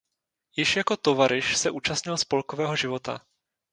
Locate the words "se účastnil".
1.57-2.17